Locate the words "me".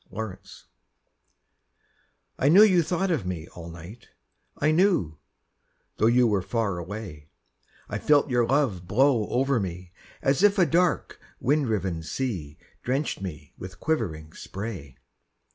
3.27-3.47, 9.59-9.91, 13.21-13.53